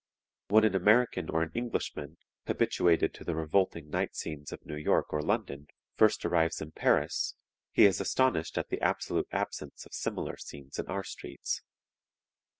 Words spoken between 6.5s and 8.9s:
in Paris, he is astonished at the